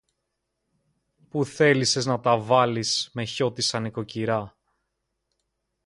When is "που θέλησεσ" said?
1.29-2.05